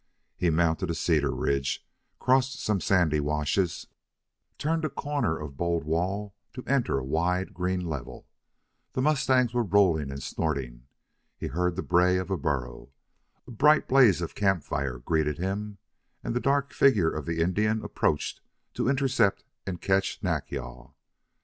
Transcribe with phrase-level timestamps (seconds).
[0.35, 1.85] He mounted a cedar ridge,
[2.17, 3.85] crossed some sandy washes,
[4.57, 8.27] turned a corner of bold wall to enter a wide, green level.
[8.93, 10.87] The mustangs were rolling and snorting.
[11.37, 12.89] He heard the bray of a burro.
[13.45, 15.77] A bright blaze of camp fire greeted him,
[16.23, 18.41] and the dark figure of the Indian approached
[18.73, 20.95] to intercept and catch Nack yal.